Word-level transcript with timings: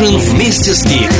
ужин 0.00 0.18
вместе 0.18 0.74
с 0.74 0.84
Гик. 0.84 1.10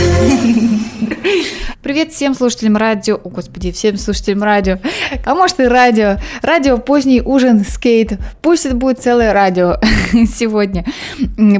Привет 1.83 2.13
всем 2.13 2.35
слушателям 2.35 2.77
радио, 2.77 3.15
о 3.15 3.29
господи, 3.31 3.73
всем 3.73 3.97
слушателям 3.97 4.43
радио, 4.43 4.81
а 5.25 5.35
может 5.35 5.61
и 5.61 5.65
радио, 5.65 6.19
радио 6.43 6.77
поздний 6.77 7.23
ужин 7.23 7.65
скейт, 7.65 8.19
пусть 8.43 8.67
это 8.67 8.77
будет 8.77 8.99
целое 8.99 9.33
радио 9.33 9.77
сегодня, 10.27 10.85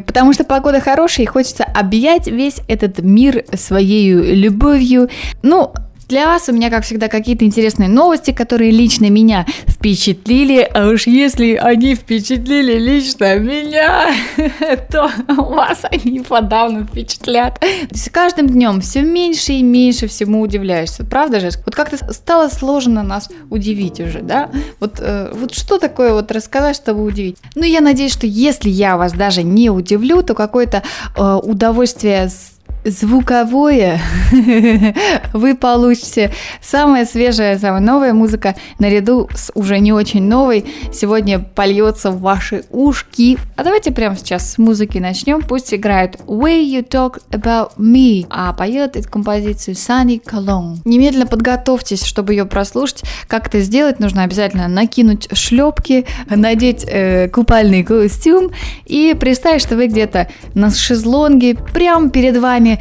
потому 0.05 0.35
что 0.35 0.45
погода 0.45 0.81
хорошая 0.81 1.25
и 1.25 1.29
хочется 1.29 1.65
объять 1.65 2.27
весь 2.27 2.61
этот 2.69 2.99
мир 2.99 3.45
своей 3.55 4.13
любовью, 4.13 5.09
ну, 5.43 5.73
для 6.09 6.27
вас 6.27 6.49
у 6.49 6.53
меня, 6.53 6.71
как 6.71 6.85
всегда, 6.85 7.09
какие-то 7.09 7.45
интересные 7.45 7.89
новости, 7.89 8.31
которые 8.31 8.71
лично 8.71 9.11
меня 9.11 9.45
впечатлили. 9.67 10.61
А 10.73 10.89
уж 10.89 11.07
если 11.07 11.55
они 11.55 11.95
впечатлили 11.95 12.79
лично 12.79 13.39
меня, 13.39 14.15
то 14.91 15.11
вас 15.29 15.83
они 15.91 16.21
подавно 16.21 16.87
впечатлят. 16.87 17.59
То 17.59 17.67
есть 17.91 18.11
каждым 18.11 18.49
днем 18.49 18.81
все 18.81 19.03
меньше 19.03 19.53
и 19.53 19.63
меньше 19.63 20.07
всему 20.07 20.41
удивляешься. 20.41 21.05
Правда 21.05 21.41
же? 21.41 21.51
Вот 21.65 21.75
как-то 21.75 21.97
стало 22.13 22.49
сложно 22.49 23.03
нас 23.03 23.29
удивить 23.51 24.01
уже, 24.01 24.21
да? 24.21 24.51
Вот, 24.81 25.01
э, 25.01 25.33
вот 25.35 25.55
что 25.55 25.79
такое 25.79 26.13
вот 26.13 26.31
рассказать, 26.31 26.77
чтобы 26.77 27.05
удивить? 27.05 27.37
Ну, 27.55 27.65
я 27.65 27.81
надеюсь, 27.81 28.13
что 28.13 28.27
если 28.27 28.69
я 28.69 28.97
вас 28.97 29.13
даже 29.13 29.43
не 29.43 29.71
удивлю, 29.71 30.23
то 30.23 30.35
какое-то 30.35 30.83
э, 31.17 31.41
удовольствие 31.43 32.29
с 32.29 32.56
звуковое 32.91 34.01
вы 35.33 35.55
получите. 35.55 36.33
Самая 36.63 37.05
свежая, 37.05 37.59
самая 37.59 37.81
новая 37.81 38.13
музыка 38.13 38.55
наряду 38.79 39.29
с 39.35 39.51
уже 39.55 39.79
не 39.79 39.93
очень 39.93 40.23
новой 40.23 40.65
сегодня 40.93 41.39
польется 41.39 42.11
в 42.11 42.21
ваши 42.21 42.65
ушки. 42.71 43.39
А 43.57 43.65
давайте 43.65 43.91
прямо 43.93 44.17
сейчас 44.17 44.53
с 44.53 44.59
музыки 44.59 44.99
начнем. 44.99 45.43
Пусть 45.43 45.75
играет 45.75 46.17
Way 46.27 46.65
You 46.65 46.89
Talk 46.89 47.21
About 47.31 47.73
Me, 47.79 48.27
а 48.31 48.53
поет 48.53 48.97
эту 48.97 49.09
композицию 49.09 49.75
Sunny 49.75 50.23
Cologne. 50.23 50.79
Немедленно 50.85 51.27
подготовьтесь, 51.27 52.05
чтобы 52.05 52.35
ее 52.35 52.45
прослушать. 52.45 53.03
Как 53.27 53.49
это 53.49 53.61
сделать? 53.61 54.01
Нужно 54.01 54.23
обязательно 54.23 54.69
накинуть 54.69 55.29
шлепки, 55.33 56.07
надеть 56.29 56.85
э, 56.87 57.29
купальный 57.29 57.83
костюм 57.83 58.51
и 58.85 59.15
представить, 59.19 59.63
что 59.63 59.77
вы 59.77 59.89
где-то 59.89 60.29
на 60.55 60.71
шезлонге 60.71 61.55
прямо 61.55 62.11
перед 62.11 62.37
вами 62.37 62.76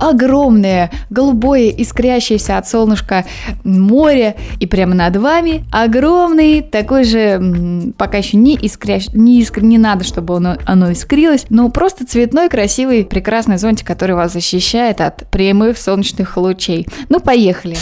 огромное, 0.00 0.90
голубое, 1.10 1.70
искрящееся 1.70 2.58
от 2.58 2.68
солнышка 2.68 3.24
море, 3.64 4.36
и 4.60 4.66
прямо 4.66 4.94
над 4.94 5.16
вами 5.16 5.64
огромный, 5.72 6.62
такой 6.62 7.04
же, 7.04 7.92
пока 7.96 8.18
еще 8.18 8.36
не 8.36 8.54
искрящий, 8.54 9.10
не, 9.14 9.40
искр, 9.40 9.62
не 9.62 9.78
надо, 9.78 10.04
чтобы 10.04 10.36
оно, 10.36 10.56
оно 10.64 10.92
искрилось, 10.92 11.46
но 11.50 11.68
просто 11.70 12.06
цветной, 12.06 12.48
красивый, 12.48 13.04
прекрасный 13.04 13.58
зонтик, 13.58 13.86
который 13.86 14.14
вас 14.14 14.32
защищает 14.32 15.00
от 15.00 15.28
прямых 15.30 15.78
солнечных 15.78 16.36
лучей. 16.36 16.86
Ну, 17.08 17.20
поехали! 17.20 17.76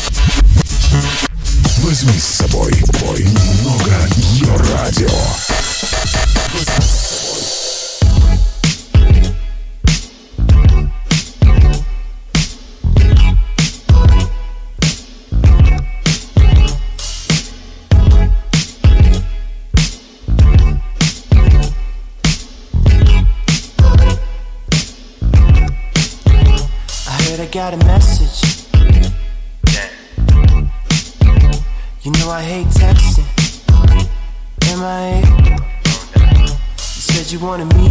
Возьми 1.82 2.18
с 2.18 2.24
собой 2.24 2.72
бой 3.00 3.22
немного 3.22 3.90
радио. 4.72 5.08
Got 27.70 27.82
a 27.82 27.84
message. 27.84 28.68
You 32.02 32.12
know 32.12 32.30
I 32.30 32.42
hate 32.42 32.68
texting. 32.68 33.26
MIA. 34.78 35.20
You 36.78 37.02
said 37.02 37.32
you 37.32 37.40
wanna 37.40 37.64
me. 37.64 37.85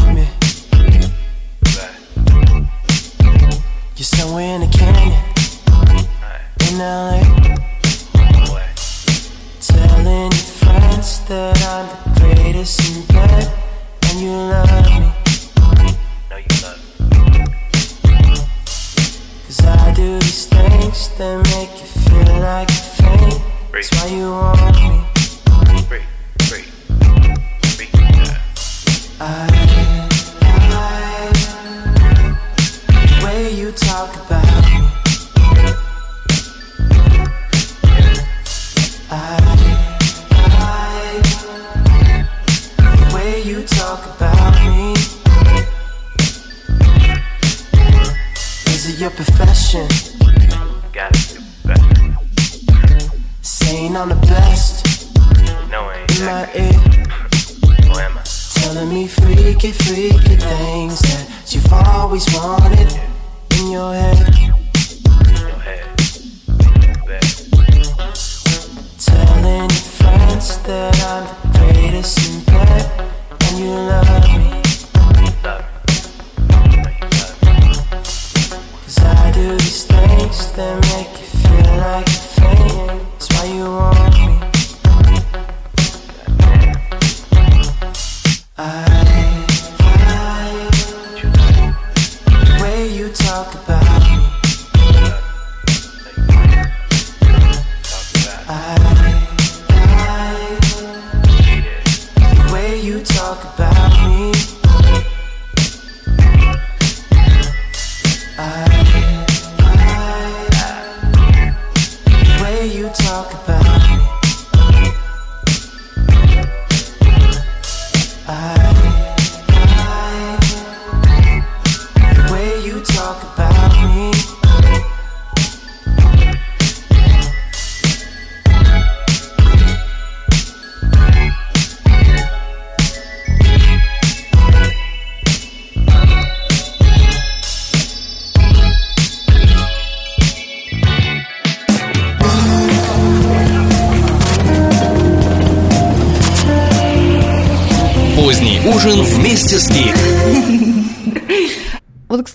I, 29.26 29.55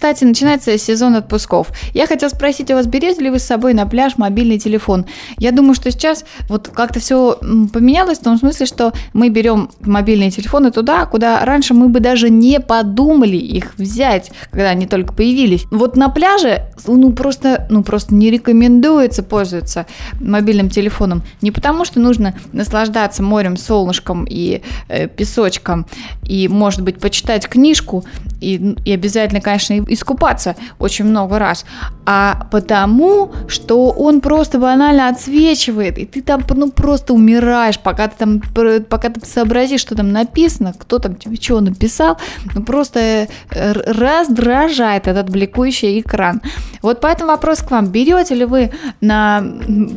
кстати, 0.01 0.25
начинается 0.25 0.79
сезон 0.79 1.15
отпусков. 1.17 1.73
Я 1.93 2.07
хотела 2.07 2.31
спросить 2.31 2.71
у 2.71 2.75
вас, 2.75 2.87
берете 2.87 3.21
ли 3.21 3.29
вы 3.29 3.39
с 3.39 3.45
собой 3.45 3.75
на 3.75 3.85
пляж 3.85 4.17
мобильный 4.17 4.59
телефон? 4.59 5.05
Я 5.37 5.53
думаю, 5.53 5.75
что 5.75 5.91
сейчас 5.91 6.25
вот 6.49 6.69
как-то 6.69 7.01
все 7.01 7.35
поменялось 7.71 8.17
в 8.17 8.23
том 8.23 8.39
смысле, 8.39 8.65
что 8.65 8.95
мы 9.13 9.29
берем 9.29 9.69
мобильные 9.81 10.31
телефоны 10.31 10.71
туда, 10.71 11.05
куда 11.05 11.45
раньше 11.45 11.75
мы 11.75 11.91
бы 11.91 12.01
даже 12.01 12.31
не 12.31 12.61
подумали 12.61 13.37
их 13.37 13.75
взять, 13.77 14.33
когда 14.51 14.71
они 14.71 14.87
только 14.87 15.13
появились. 15.13 15.67
Вот 15.71 15.97
на 15.97 16.09
пляже, 16.09 16.63
ну 16.87 17.13
просто, 17.13 17.67
ну 17.69 17.83
просто 17.83 18.15
не 18.15 18.31
рекомендуется 18.31 19.23
пользоваться 19.23 19.85
мобильным 20.19 20.71
телефоном. 20.71 21.23
Не 21.43 21.51
потому, 21.51 21.85
что 21.85 22.01
нужно 22.01 22.35
наслаждаться 22.55 23.23
морем, 23.23 23.59
солнышком 23.59 24.25
и 24.27 24.63
э, 24.89 25.09
песочком, 25.09 25.85
и, 26.25 26.49
может 26.49 26.81
быть, 26.81 26.99
почитать 26.99 27.47
книжку, 27.47 28.03
и, 28.41 28.77
и 28.85 28.93
обязательно, 28.93 29.41
конечно, 29.41 29.79
искупаться 29.89 30.57
очень 30.79 31.05
много 31.05 31.39
раз, 31.39 31.65
а 32.07 32.47
потому, 32.51 33.33
что 33.49 33.91
он 33.91 34.21
просто 34.21 34.59
банально 34.59 35.09
отсвечивает, 35.09 35.99
и 35.99 36.07
ты 36.07 36.23
там 36.23 36.45
ну, 36.55 36.71
просто 36.71 37.15
умираешь, 37.15 37.79
пока 37.79 38.09
ты 38.09 38.17
там 38.17 38.41
пока 38.89 39.11
ты 39.11 39.25
сообразишь, 39.27 39.81
что 39.81 39.95
там 39.95 40.13
написано, 40.13 40.75
кто 40.77 40.99
там 40.99 41.15
тебе 41.15 41.37
чего 41.37 41.61
написал, 41.61 42.19
ну 42.55 42.63
просто 42.63 43.01
э, 43.01 43.73
раздражает 43.73 45.07
этот 45.07 45.31
бликующий 45.31 46.01
экран. 46.01 46.41
Вот 46.83 47.01
поэтому 47.01 47.31
вопрос 47.31 47.61
к 47.61 47.71
вам. 47.71 47.87
Берете 47.87 48.35
ли 48.35 48.45
вы 48.45 48.73
на 49.01 49.45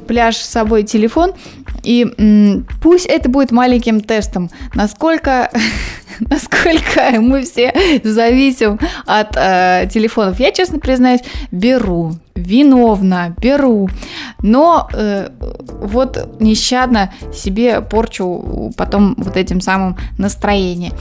пляж 0.07 0.37
с 0.37 0.49
собой 0.49 0.83
телефон? 0.83 1.33
И 1.81 2.61
пусть 2.81 3.05
это 3.05 3.29
будет 3.29 3.51
маленьким 3.51 4.01
тестом, 4.01 4.49
насколько, 4.73 5.49
насколько 6.19 7.19
мы 7.19 7.43
все 7.43 7.73
зависим 8.03 8.79
от 9.05 9.35
э, 9.35 9.89
телефонов. 9.91 10.39
Я, 10.39 10.51
честно 10.51 10.79
признаюсь, 10.79 11.21
беру, 11.51 12.13
виновна, 12.35 13.35
беру, 13.37 13.89
но 14.41 14.89
э, 14.93 15.29
вот 15.81 16.41
нещадно 16.41 17.13
себе 17.33 17.81
порчу 17.81 18.71
потом 18.77 19.15
вот 19.17 19.37
этим 19.37 19.61
самым 19.61 19.97
настроение. 20.17 20.91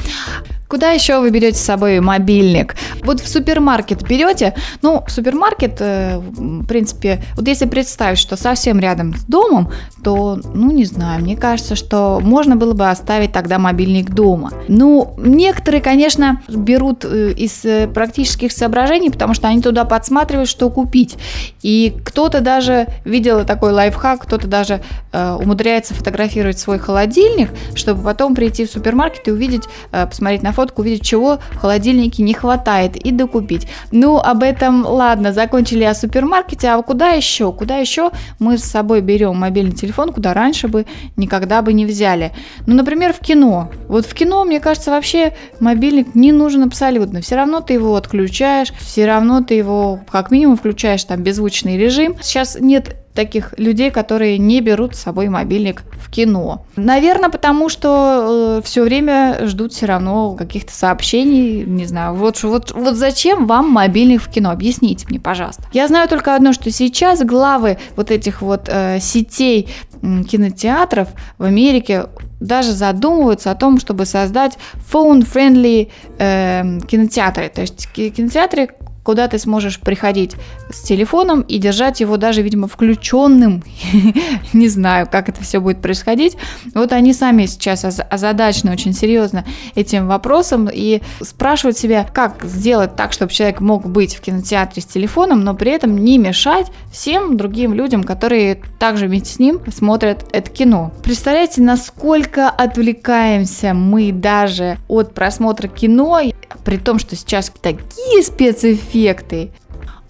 Куда 0.73 0.93
еще 0.93 1.20
вы 1.20 1.29
берете 1.29 1.58
с 1.58 1.62
собой 1.62 2.00
мобильник? 2.00 2.76
Вот 3.05 3.20
в 3.20 3.29
супермаркет 3.29 4.08
берете, 4.08 4.55
ну, 4.81 5.05
супермаркет, 5.06 5.76
э, 5.81 6.17
в 6.17 6.64
принципе, 6.64 7.23
вот 7.37 7.46
если 7.46 7.67
представить, 7.67 8.19
что 8.19 8.37
совсем 8.37 8.81
рядом 8.81 9.14
с 9.14 9.25
домом, 9.25 9.70
то, 10.02 10.40
ну, 10.55 10.70
не 10.70 10.87
знаю, 10.87 11.20
мне 11.20 11.37
кажется, 11.37 11.76
что 11.76 12.20
можно 12.23 12.56
было 12.56 12.73
бы 12.73 12.88
оставить 12.88 13.32
тогда 13.32 13.58
мобильник 13.58 14.08
дома. 14.12 14.50
Ну, 14.67 15.12
некоторые, 15.19 15.82
конечно, 15.82 16.40
берут 16.49 17.05
э, 17.05 17.32
из 17.32 17.67
э, 17.67 17.87
практических 17.87 18.50
соображений, 18.50 19.11
потому 19.11 19.35
что 19.35 19.49
они 19.49 19.61
туда 19.61 19.85
подсматривают, 19.85 20.49
что 20.49 20.70
купить. 20.70 21.19
И 21.63 21.95
кто-то 22.05 22.41
даже 22.41 22.89
видел 23.05 23.45
такой 23.45 23.73
лайфхак, 23.73 24.23
кто-то 24.23 24.47
даже 24.47 24.83
э, 25.13 25.37
умудряется 25.41 25.95
фотографировать 25.95 26.59
свой 26.59 26.79
холодильник, 26.79 27.51
чтобы 27.75 28.03
потом 28.03 28.35
прийти 28.35 28.67
в 28.67 28.71
супермаркет 28.71 29.29
и 29.29 29.31
увидеть, 29.31 29.65
э, 29.93 30.07
посмотреть 30.07 30.43
на 30.43 30.53
фотку, 30.53 30.83
увидеть, 30.83 31.05
чего 31.05 31.39
в 31.53 31.57
холодильнике 31.57 32.23
не 32.23 32.35
хватает 32.35 32.97
и 32.97 33.11
докупить. 33.11 33.69
Ну, 33.91 34.19
об 34.19 34.43
этом, 34.43 34.85
ладно, 34.87 35.33
закончили 35.33 35.85
о 35.85 35.95
супермаркете, 35.95 36.69
а 36.69 36.83
куда 36.83 37.11
еще? 37.11 37.53
Куда 37.53 37.77
еще 37.77 38.11
мы 38.39 38.59
с 38.59 38.65
собой 38.65 39.01
берем 39.01 39.37
мобильный 39.37 39.73
телефон, 39.73 40.13
куда 40.13 40.35
раньше 40.35 40.69
бы 40.69 40.87
никогда 41.17 41.63
бы 41.63 41.73
не 41.73 41.87
взяли? 41.87 42.33
Ну, 42.67 42.75
например, 42.75 43.13
в 43.13 43.21
кино. 43.21 43.71
Вот 43.89 44.07
в 44.07 44.15
кино, 44.15 44.45
мне 44.45 44.61
кажется, 44.61 44.91
вообще 44.91 45.35
мобильник 45.61 46.15
не 46.15 46.33
нужен 46.33 46.65
абсолютно. 46.65 47.21
Все 47.21 47.37
равно 47.37 47.61
ты 47.61 47.75
его 47.75 47.95
отключаешь, 47.97 48.73
все 48.81 49.07
равно 49.07 49.43
ты 49.43 49.55
его 49.55 50.01
как 50.11 50.31
минимум 50.31 50.57
включаешь 50.57 51.05
там 51.12 51.23
беззвучный 51.23 51.76
режим. 51.76 52.17
Сейчас 52.23 52.56
нет 52.59 52.97
таких 53.14 53.53
людей, 53.59 53.91
которые 53.91 54.38
не 54.38 54.62
берут 54.62 54.97
с 54.97 55.00
собой 55.00 55.29
мобильник 55.29 55.82
в 56.00 56.11
кино. 56.11 56.64
Наверное, 56.76 57.29
потому 57.29 57.69
что 57.69 58.62
все 58.64 58.82
время 58.82 59.41
ждут 59.43 59.75
все 59.75 59.85
равно 59.85 60.35
каких-то 60.35 60.73
сообщений, 60.73 61.62
не 61.64 61.85
знаю, 61.85 62.14
вот, 62.14 62.43
вот, 62.43 62.73
вот 62.73 62.94
зачем 62.97 63.47
вам 63.47 63.69
мобильник 63.70 64.23
в 64.23 64.31
кино? 64.31 64.50
Объясните 64.50 65.06
мне, 65.11 65.20
пожалуйста. 65.20 65.64
Я 65.75 65.88
знаю 65.88 66.09
только 66.09 66.35
одно, 66.35 66.55
что 66.55 66.70
сейчас 66.70 67.23
главы 67.23 67.76
вот 67.97 68.11
этих 68.11 68.41
вот 68.41 68.62
э, 68.69 68.99
сетей 69.00 69.69
м, 70.03 70.25
кинотеатров 70.25 71.09
в 71.37 71.44
Америке 71.44 72.06
даже 72.41 72.73
задумываются 72.73 73.50
о 73.50 73.55
том, 73.55 73.79
чтобы 73.79 74.06
создать 74.06 74.56
phone-friendly 74.91 75.91
э, 76.19 76.79
кинотеатры. 76.88 77.50
То 77.50 77.61
есть 77.61 77.88
ки- 77.93 78.09
кинотеатры, 78.09 78.70
куда 79.02 79.26
ты 79.28 79.38
сможешь 79.38 79.81
приходить 79.81 80.37
с 80.70 80.82
телефоном 80.82 81.43
и 81.43 81.58
держать 81.58 82.00
его 82.00 82.16
даже, 82.16 82.43
видимо, 82.43 82.69
включенным. 82.69 83.62
Не 84.52 84.69
знаю, 84.69 85.08
как 85.10 85.28
это 85.28 85.43
все 85.43 85.60
будет 85.60 85.81
происходить. 85.81 86.37
Вот 86.75 86.93
они 86.93 87.12
сами 87.12 87.46
сейчас 87.46 87.84
оз- 87.84 88.00
озадачены 88.08 88.72
очень 88.72 88.93
серьезно 88.93 89.44
этим 89.75 90.06
вопросом 90.06 90.69
и 90.72 91.02
спрашивают 91.20 91.76
себя, 91.76 92.04
как 92.04 92.44
сделать 92.44 92.94
так, 92.94 93.12
чтобы 93.12 93.32
человек 93.32 93.60
мог 93.60 93.87
быть 93.87 94.14
в 94.14 94.20
кинотеатре 94.20 94.82
с 94.82 94.87
телефоном, 94.87 95.43
но 95.43 95.54
при 95.54 95.72
этом 95.72 95.96
не 95.96 96.19
мешать 96.19 96.69
всем 96.93 97.37
другим 97.37 97.75
людям, 97.75 98.04
которые 98.04 98.60
также 98.78 99.06
вместе 99.06 99.34
с 99.34 99.38
ним 99.38 99.60
смотрят 99.75 100.25
это 100.32 100.50
кино. 100.50 100.93
Представляете, 101.02 101.60
насколько 101.62 102.49
отвлекаемся 102.49 103.75
мы 103.75 104.12
даже 104.12 104.78
от 104.88 105.14
просмотра 105.14 105.66
кино, 105.66 106.20
при 106.64 106.76
том, 106.76 106.99
что 106.99 107.16
сейчас 107.16 107.52
такие 107.60 108.22
спецэффекты, 108.22 108.92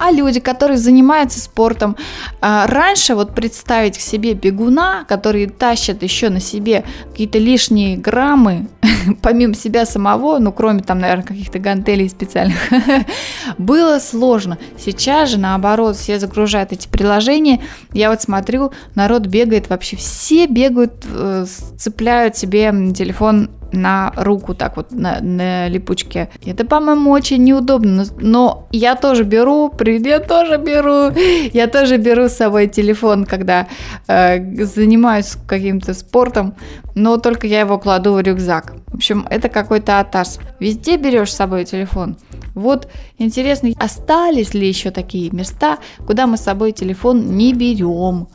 а 0.03 0.11
люди, 0.11 0.41
которые 0.41 0.79
занимаются 0.79 1.39
спортом, 1.39 1.97
а, 2.41 2.67
раньше 2.67 3.15
вот 3.15 3.37
представить 3.37 3.97
к 3.97 4.01
себе 4.01 4.35
бегуна, 4.35 5.05
которые 5.09 5.49
тащат 5.49 6.03
еще 6.03 6.29
на 6.29 6.41
себе 6.41 6.83
какие-то 7.13 7.39
лишние 7.39 7.97
граммы, 7.97 8.67
помимо 9.23 9.55
себя 9.55 9.87
самого, 9.87 10.41
ну 10.41 10.51
кроме 10.51 10.83
там, 10.83 10.99
наверное, 10.99 11.25
каких-то 11.25 11.61
гантелей 11.61 12.09
специальных, 12.09 12.59
было 13.59 14.01
сложно. 14.01 14.59
Сейчас 14.77 15.31
же, 15.31 15.39
наоборот, 15.39 15.97
все 15.97 16.19
загружают 16.19 16.73
эти 16.73 16.89
приложения. 16.89 17.61
Я 17.93 18.11
вот 18.11 18.21
смотрю, 18.21 18.73
народ 18.97 19.27
бегает 19.27 19.69
вообще, 19.71 19.97
все 19.97 20.47
бегают, 20.47 21.05
э, 21.09 21.47
цепляют 21.79 22.37
себе 22.37 22.73
телефон 22.93 23.51
на 23.73 24.13
руку, 24.17 24.55
так 24.55 24.77
вот, 24.77 24.93
на, 24.93 25.21
на 25.21 25.69
липучке. 25.69 26.29
Это, 26.45 26.65
по-моему, 26.65 27.11
очень 27.11 27.45
неудобно, 27.45 28.05
но, 28.21 28.69
я 28.71 28.97
тоже 28.97 29.25
беру, 29.25 29.73
я 29.81 30.21
тоже 30.21 30.59
беру, 30.59 31.11
я 31.53 31.67
тоже 31.67 31.97
беру 31.97 32.29
с 32.29 32.33
собой 32.33 32.69
телефон, 32.69 33.25
когда 33.25 33.67
э, 34.09 34.65
занимаюсь 34.65 35.37
каким-то 35.47 35.95
спортом, 35.95 36.55
но 36.95 37.17
только 37.17 37.47
я 37.47 37.61
его 37.61 37.79
кладу 37.79 38.13
в 38.13 38.21
рюкзак. 38.21 38.75
В 38.87 38.97
общем, 38.97 39.27
это 39.31 39.49
какой-то 39.49 40.01
атас. 40.01 40.39
Везде 40.61 40.97
берешь 40.97 41.33
с 41.33 41.37
собой 41.37 41.65
телефон. 41.65 42.17
Вот 42.55 42.89
интересно, 43.17 43.71
остались 43.79 44.53
ли 44.53 44.69
еще 44.69 44.91
такие 44.91 45.31
места, 45.31 45.79
куда 46.07 46.27
мы 46.27 46.37
с 46.37 46.43
собой 46.43 46.73
телефон 46.73 47.37
не 47.37 47.55
берем? 47.55 48.29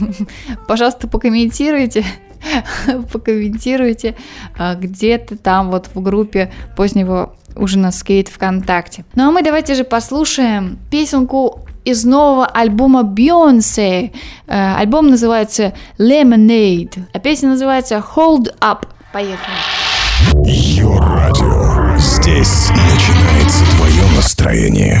Пожалуйста, 0.66 1.06
покомментируйте 1.06 2.04
покомментируйте 3.12 4.16
а, 4.58 4.74
где-то 4.74 5.36
там 5.36 5.70
вот 5.70 5.90
в 5.94 6.00
группе 6.00 6.50
позднего 6.76 7.34
ужина 7.54 7.90
скейт 7.90 8.28
ВКонтакте. 8.28 9.04
Ну 9.14 9.28
а 9.28 9.30
мы 9.30 9.42
давайте 9.42 9.74
же 9.74 9.84
послушаем 9.84 10.78
песенку 10.90 11.66
из 11.84 12.04
нового 12.04 12.46
альбома 12.46 13.02
Beyoncé. 13.02 14.12
Э, 14.46 14.74
Альбом 14.76 15.08
называется 15.08 15.72
Lemonade, 15.98 17.04
а 17.12 17.18
песня 17.20 17.50
называется 17.50 18.02
Hold 18.16 18.52
Up. 18.60 18.86
Поехали. 19.12 19.56
Йо-радио. 20.44 21.96
Здесь 21.96 22.70
начинается 22.70 23.64
твое 23.76 24.04
настроение. 24.16 25.00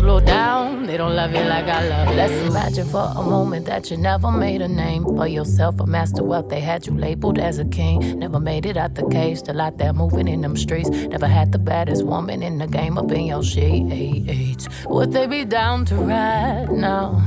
Slow 0.00 0.18
down, 0.18 0.86
they 0.86 0.96
don't 0.96 1.14
love 1.14 1.32
you 1.34 1.44
like 1.44 1.66
I 1.66 1.86
love. 1.86 2.16
Let's 2.16 2.32
imagine 2.32 2.88
for 2.88 3.12
a 3.14 3.22
moment 3.22 3.66
that 3.66 3.90
you 3.90 3.98
never 3.98 4.30
made 4.30 4.62
a 4.62 4.66
name 4.66 5.04
for 5.04 5.28
yourself, 5.28 5.78
a 5.78 5.86
master 5.86 6.24
wealth. 6.24 6.48
They 6.48 6.60
had 6.60 6.86
you 6.86 6.96
labeled 6.96 7.38
as 7.38 7.58
a 7.58 7.66
king. 7.66 8.18
Never 8.18 8.40
made 8.40 8.64
it 8.64 8.78
out 8.78 8.94
the 8.94 9.06
cave, 9.10 9.40
still 9.40 9.60
out 9.60 9.76
there 9.76 9.92
moving 9.92 10.26
in 10.26 10.40
them 10.40 10.56
streets. 10.56 10.88
Never 10.88 11.26
had 11.26 11.52
the 11.52 11.58
baddest 11.58 12.02
woman 12.06 12.42
in 12.42 12.56
the 12.56 12.66
game 12.66 12.96
up 12.96 13.12
in 13.12 13.26
your 13.26 13.42
sheets. 13.42 14.66
Would 14.86 15.12
they 15.12 15.26
be 15.26 15.44
down 15.44 15.84
to 15.84 15.96
ride 15.96 16.72
now? 16.72 17.22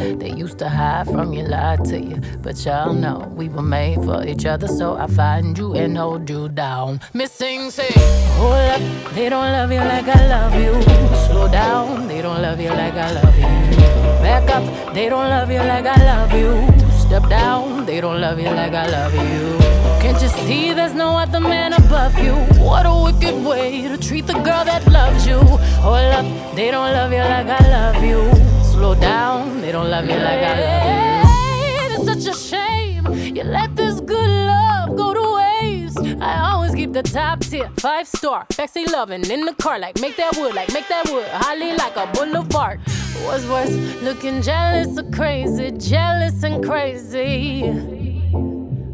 They 0.00 0.32
used 0.32 0.58
to 0.60 0.68
hide 0.68 1.06
from 1.06 1.32
you, 1.34 1.42
lie 1.42 1.76
to 1.84 2.00
you. 2.00 2.20
But 2.42 2.64
y'all 2.64 2.94
know 2.94 3.30
we 3.36 3.48
were 3.50 3.62
made 3.62 4.02
for 4.02 4.24
each 4.26 4.46
other, 4.46 4.66
so 4.66 4.96
I 4.96 5.06
find 5.06 5.56
you 5.58 5.74
and 5.74 5.96
hold 5.96 6.28
you 6.30 6.48
down. 6.48 7.00
Missing, 7.12 7.70
say, 7.70 7.92
hold 8.38 8.54
up, 8.54 8.80
they 9.14 9.28
don't 9.28 9.52
love 9.52 9.70
you 9.70 9.80
like 9.80 10.08
I 10.08 10.26
love 10.26 10.54
you. 10.54 10.72
Slow 11.26 11.48
down, 11.48 12.08
they 12.08 12.22
don't 12.22 12.40
love 12.40 12.60
you 12.60 12.70
like 12.70 12.94
I 12.94 13.12
love 13.12 13.36
you. 13.36 13.80
Back 14.24 14.48
up, 14.50 14.94
they 14.94 15.08
don't 15.10 15.28
love 15.28 15.50
you 15.50 15.58
like 15.58 15.84
I 15.84 15.98
love 16.04 16.32
you. 16.32 16.52
Step 16.98 17.28
down, 17.28 17.84
they 17.84 18.00
don't 18.00 18.20
love 18.20 18.38
you 18.38 18.50
like 18.50 18.72
I 18.72 18.86
love 18.86 19.14
you. 19.14 19.58
Can't 20.00 20.20
you 20.22 20.28
see 20.28 20.72
there's 20.72 20.94
no 20.94 21.10
other 21.18 21.40
man 21.40 21.74
above 21.74 22.18
you? 22.18 22.34
What 22.64 22.86
a 22.86 22.94
wicked 23.04 23.44
way 23.44 23.82
to 23.82 23.98
treat 23.98 24.26
the 24.26 24.32
girl 24.32 24.64
that 24.64 24.86
loves 24.90 25.26
you. 25.26 25.40
Hold 25.84 26.14
up, 26.18 26.56
they 26.56 26.70
don't 26.70 26.92
love 26.92 27.12
you 27.12 27.18
like 27.18 27.48
I 27.48 27.68
love 27.68 28.02
you. 28.02 28.59
Slow 28.80 28.94
down, 28.94 29.60
they 29.60 29.72
don't 29.72 29.90
love 29.90 30.06
you 30.06 30.16
like 30.16 30.40
I 30.40 30.54
love 30.58 32.00
you. 32.00 32.12
It's 32.12 32.24
such 32.24 32.34
a 32.34 32.38
shame 32.38 33.04
you 33.36 33.44
let 33.44 33.76
this 33.76 34.00
good 34.00 34.30
love 34.30 34.96
go 34.96 35.12
to 35.12 35.26
waste. 35.36 35.98
I 36.22 36.50
always 36.50 36.74
keep 36.74 36.94
the 36.94 37.02
top 37.02 37.40
tier, 37.40 37.68
five 37.76 38.08
star, 38.08 38.46
sexy 38.50 38.86
loving 38.86 39.30
in 39.30 39.44
the 39.44 39.52
car, 39.52 39.78
like 39.78 40.00
make 40.00 40.16
that 40.16 40.34
wood, 40.38 40.54
like 40.54 40.72
make 40.72 40.88
that 40.88 41.04
wood, 41.10 41.28
highly 41.28 41.76
like 41.76 41.94
a 41.96 42.06
boulevard. 42.14 42.80
What's 43.26 43.44
worse, 43.48 43.70
looking 44.00 44.40
jealous 44.40 44.98
or 44.98 45.10
crazy, 45.10 45.72
jealous 45.72 46.42
and 46.42 46.64
crazy. 46.64 47.64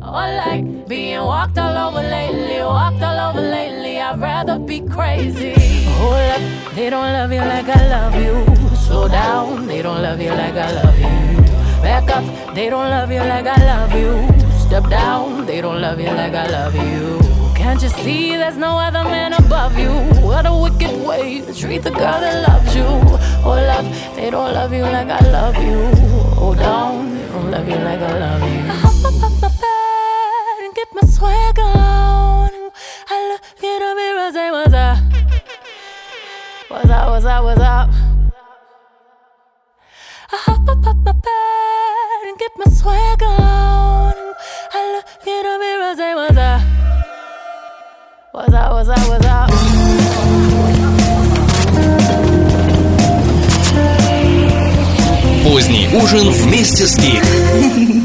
Or 0.03 0.27
like 0.43 0.89
being 0.89 1.21
walked 1.21 1.59
all 1.59 1.91
over 1.91 2.03
lately, 2.03 2.59
walked 2.59 3.03
all 3.03 3.31
over 3.31 3.41
lately. 3.41 4.01
I'd 4.01 4.19
rather 4.19 4.59
be 4.59 4.81
crazy. 4.81 5.55
Hold 6.01 6.15
up, 6.15 6.75
they 6.75 6.91
don't 6.91 7.13
love 7.13 7.31
you 7.31 7.39
like 7.39 7.69
I 7.69 7.89
love 7.89 8.15
you. 8.17 8.66
Slow 8.87 9.09
down, 9.09 9.67
they 9.67 9.83
don't 9.83 10.01
love 10.01 10.21
you 10.21 10.31
like 10.31 10.55
I 10.55 10.71
love 10.71 10.97
you. 10.97 11.43
Back 11.83 12.09
up, 12.09 12.55
they 12.55 12.71
don't 12.71 12.89
love 12.89 13.11
you 13.11 13.19
like 13.19 13.45
I 13.45 13.59
love 13.67 13.93
you. 13.93 14.13
Step 14.61 14.89
down, 14.89 15.45
they 15.45 15.61
don't 15.61 15.81
love 15.81 15.99
you 15.99 16.07
like 16.07 16.35
I 16.35 16.47
love 16.47 16.77
you. 16.77 17.19
Can't 17.57 17.83
you 17.83 17.89
see 17.89 18.37
there's 18.37 18.57
no 18.57 18.79
other 18.79 19.03
man 19.03 19.33
above 19.33 19.77
you? 19.77 19.91
What 20.23 20.47
a 20.47 20.55
wicked 20.55 21.05
way 21.05 21.41
to 21.41 21.53
treat 21.53 21.83
the 21.83 21.91
girl 21.91 22.21
that 22.21 22.49
loves 22.49 22.77
you. 22.77 22.87
Oh, 23.45 23.59
love, 23.73 23.87
they 24.15 24.31
don't 24.31 24.55
love 24.55 24.73
you 24.73 24.83
like 24.83 25.09
I 25.09 25.21
love 25.33 25.57
you. 25.57 25.91
Oh, 26.39 26.55
down, 26.55 27.13
they 27.13 27.27
don't 27.27 27.51
love 27.51 27.69
you 27.69 27.79
like 27.89 27.99
I 27.99 28.19
love 28.21 28.43
you. 28.43 28.61
I 28.71 28.77
hop 28.87 29.05
up 29.05 29.23
off 29.25 29.43
my 29.43 29.49
bed 29.49 30.65
and 30.65 30.75
get 30.77 30.89
my 30.95 31.03
swag 31.09 31.59
on. 31.59 32.51
I 33.11 33.17
look 33.31 33.43
in 33.65 33.79
the 33.83 33.95
mirror, 33.99 34.31
say, 34.33 34.51
What's 34.53 34.75
up? 34.75 34.99
What's 36.69 36.91
up, 36.91 37.09
what's 37.11 37.27
up, 37.27 37.45
what's 37.45 37.61
up? 37.61 38.06
My 41.07 41.13
bed 41.13 42.23
and 42.27 42.37
get 42.37 42.51
my 42.57 42.69
swag 42.73 43.23
on. 43.23 44.15
I 44.75 44.81
look 44.93 45.07
in 45.35 45.43
the 45.49 45.57
mirror, 45.63 45.95
say, 45.95 46.15
What's 46.15 46.37
up? 46.37 46.63
What's 48.33 48.55
up, 48.55 48.73
what's 48.73 48.89
up, 48.89 49.09
what's 49.09 49.27
up? 49.27 49.51
Поздний 55.45 55.87
ужин 55.95 56.29
вместе 56.31 56.87
с 56.87 56.97
Гик. 56.97 57.96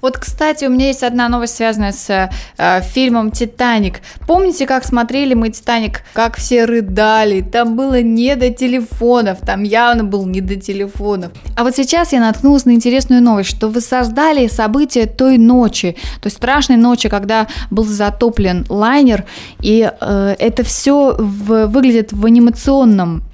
Вот, 0.00 0.18
кстати, 0.18 0.64
у 0.64 0.70
меня 0.70 0.88
есть 0.88 1.02
одна 1.02 1.28
новость, 1.28 1.56
связанная 1.56 1.92
с 1.92 2.30
э, 2.58 2.80
фильмом 2.82 3.30
«Титаник». 3.30 4.00
Помните, 4.26 4.66
как 4.66 4.84
смотрели 4.84 5.34
мы 5.34 5.50
«Титаник», 5.50 6.02
как 6.14 6.36
все 6.36 6.64
рыдали? 6.64 7.42
Там 7.42 7.76
было 7.76 8.00
не 8.00 8.36
до 8.36 8.50
телефонов, 8.50 9.38
там 9.44 9.62
явно 9.62 10.04
был 10.04 10.26
не 10.26 10.40
до 10.40 10.56
телефонов. 10.56 11.32
А 11.56 11.64
вот 11.64 11.76
сейчас 11.76 12.12
я 12.12 12.20
наткнулась 12.20 12.64
на 12.64 12.70
интересную 12.70 13.22
новость, 13.22 13.50
что 13.50 13.68
воссоздали 13.68 14.46
события 14.48 15.06
той 15.06 15.38
ночи, 15.38 15.96
то 16.20 16.26
есть 16.26 16.36
страшной 16.36 16.78
ночи, 16.78 17.08
когда 17.08 17.46
был 17.70 17.84
затоплен 17.84 18.64
лайнер, 18.68 19.24
и 19.60 19.90
э, 20.00 20.36
это 20.38 20.64
все 20.64 21.14
выглядит 21.18 22.12
в 22.12 22.24
анимационном 22.24 23.24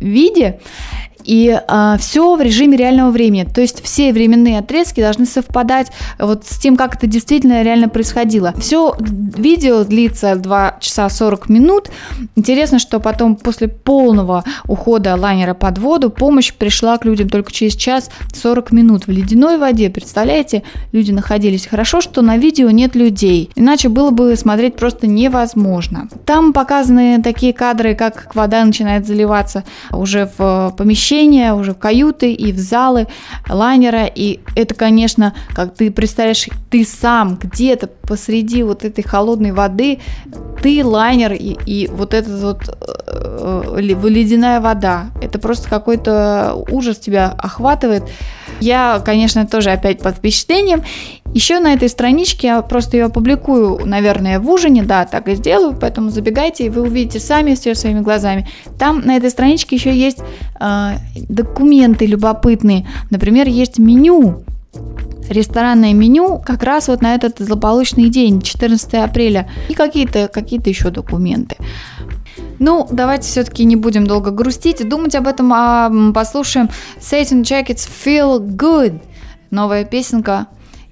виде. 0.00 0.60
И 1.24 1.58
все 1.98 2.36
в 2.36 2.40
режиме 2.42 2.76
реального 2.76 3.10
времени. 3.10 3.44
То 3.44 3.62
есть 3.62 3.82
все 3.82 4.12
временные 4.12 4.58
отрезки 4.58 5.00
должны 5.00 5.24
совпадать 5.24 5.90
вот 6.18 6.44
с 6.44 6.58
тем, 6.58 6.76
как 6.76 6.96
это 6.96 7.06
действительно 7.06 7.62
реально 7.62 7.88
происходило. 7.88 8.52
Все 8.58 8.94
видео 8.98 9.84
длится 9.84 10.36
2 10.36 10.76
часа 10.80 11.08
40 11.08 11.48
минут. 11.48 11.90
Интересно, 12.36 12.78
что 12.78 13.00
потом 13.00 13.36
после 13.36 13.68
полного 13.68 14.44
ухода 14.68 15.16
лайнера 15.16 15.54
под 15.54 15.78
воду 15.78 16.10
помощь 16.10 16.52
пришла 16.52 16.98
к 16.98 17.06
людям 17.06 17.30
только 17.30 17.50
через 17.52 17.74
час 17.74 18.10
40 18.34 18.72
минут 18.72 19.06
в 19.06 19.10
ледяной 19.10 19.56
воде. 19.56 19.88
Представляете, 19.88 20.62
люди 20.92 21.10
находились. 21.10 21.66
Хорошо, 21.66 22.02
что 22.02 22.20
на 22.20 22.36
видео 22.36 22.68
нет 22.68 22.94
людей, 22.94 23.48
иначе 23.54 23.88
было 23.88 24.10
бы 24.10 24.36
смотреть 24.36 24.76
просто 24.76 25.06
невозможно. 25.06 26.08
Там 26.26 26.52
показаны 26.52 27.22
такие 27.22 27.54
кадры, 27.54 27.94
как 27.94 28.34
вода 28.34 28.62
начинает 28.62 29.06
заливаться 29.06 29.64
уже 29.90 30.30
в 30.36 30.74
помещении 30.76 31.13
помещения, 31.14 31.54
уже 31.54 31.72
в 31.72 31.78
каюты 31.78 32.32
и 32.32 32.52
в 32.52 32.58
залы 32.58 33.06
лайнера. 33.48 34.06
И 34.06 34.40
это, 34.56 34.74
конечно, 34.74 35.34
как 35.54 35.74
ты 35.74 35.90
представляешь, 35.90 36.48
ты 36.70 36.84
сам 36.84 37.36
где-то 37.36 37.86
посреди 37.86 38.62
вот 38.62 38.84
этой 38.84 39.02
холодной 39.02 39.52
воды, 39.52 40.00
ты 40.62 40.84
лайнер 40.84 41.32
и, 41.32 41.56
и 41.66 41.88
вот 41.88 42.14
эта 42.14 42.30
вот 42.30 42.62
э, 42.68 43.76
ледяная 43.78 44.60
вода. 44.60 45.10
Это 45.22 45.38
просто 45.38 45.68
какой-то 45.68 46.54
ужас 46.70 46.98
тебя 46.98 47.34
охватывает. 47.38 48.04
Я, 48.60 49.02
конечно, 49.04 49.46
тоже 49.46 49.70
опять 49.70 50.00
под 50.00 50.16
впечатлением. 50.16 50.82
Еще 51.34 51.58
на 51.58 51.74
этой 51.74 51.88
страничке 51.88 52.46
я 52.46 52.62
просто 52.62 52.96
ее 52.96 53.06
опубликую, 53.06 53.84
наверное, 53.84 54.38
в 54.38 54.48
ужине, 54.48 54.84
да, 54.84 55.04
так 55.04 55.28
и 55.28 55.34
сделаю, 55.34 55.76
поэтому 55.78 56.10
забегайте, 56.10 56.66
и 56.66 56.68
вы 56.70 56.82
увидите 56.82 57.18
сами 57.18 57.54
все 57.54 57.74
своими 57.74 58.00
глазами. 58.00 58.48
Там 58.78 59.00
на 59.00 59.16
этой 59.16 59.30
страничке 59.30 59.74
еще 59.74 59.92
есть 59.92 60.20
э, 60.60 60.92
документы 61.28 62.06
любопытные. 62.06 62.86
Например, 63.10 63.48
есть 63.48 63.78
меню 63.78 64.44
ресторанное 65.28 65.92
меню 65.94 66.40
как 66.44 66.62
раз 66.62 66.88
вот 66.88 67.02
на 67.02 67.14
этот 67.14 67.38
злополучный 67.38 68.10
день, 68.10 68.40
14 68.40 68.94
апреля, 68.94 69.50
и 69.68 69.74
какие-то 69.74 70.28
какие 70.28 70.60
еще 70.68 70.90
документы. 70.90 71.56
Ну, 72.58 72.86
давайте 72.90 73.26
все-таки 73.26 73.64
не 73.64 73.76
будем 73.76 74.06
долго 74.06 74.30
грустить 74.30 74.80
и 74.80 74.84
думать 74.84 75.14
об 75.14 75.26
этом, 75.26 75.52
а 75.52 75.90
послушаем 76.14 76.68
Satan 77.00 77.42
Jackets 77.42 77.88
Feel 78.04 78.38
Good. 78.38 79.00
Новая 79.50 79.84
песенка 79.84 80.46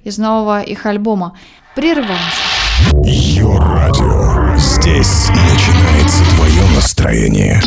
из 0.05 0.19
нового 0.19 0.63
их 0.63 0.87
альбома. 0.87 1.37
Прерываемся. 1.75 2.53
Йо 3.05 3.59
радио 3.59 4.57
с 4.59 4.73
Здесь 4.83 5.29
начинается 5.31 6.25
твое 6.37 6.63
настроение. 6.75 7.61